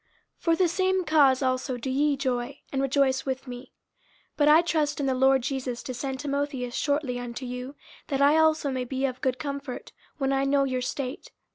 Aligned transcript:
50:002:018 0.39 0.39
For 0.41 0.55
the 0.55 0.67
same 0.67 1.05
cause 1.05 1.43
also 1.43 1.77
do 1.77 1.87
ye 1.87 2.17
joy, 2.17 2.59
and 2.73 2.81
rejoice 2.81 3.23
with 3.23 3.45
me. 3.45 3.65
50:002:019 4.29 4.31
But 4.37 4.47
I 4.47 4.61
trust 4.63 4.99
in 4.99 5.05
the 5.05 5.13
Lord 5.13 5.43
Jesus 5.43 5.83
to 5.83 5.93
send 5.93 6.19
Timotheus 6.21 6.73
shortly 6.73 7.19
unto 7.19 7.45
you, 7.45 7.75
that 8.07 8.19
I 8.19 8.35
also 8.35 8.71
may 8.71 8.83
be 8.83 9.05
of 9.05 9.21
good 9.21 9.37
comfort, 9.37 9.91
when 10.17 10.33
I 10.33 10.43
know 10.43 10.63
your 10.63 10.81
state. 10.81 11.29